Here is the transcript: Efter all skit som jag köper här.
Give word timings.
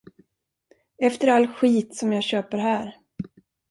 Efter 0.97 1.27
all 1.29 1.47
skit 1.47 1.95
som 1.95 2.13
jag 2.13 2.23
köper 2.23 2.57
här. 2.57 2.95